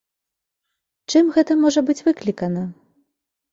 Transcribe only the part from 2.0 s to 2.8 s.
выклікана?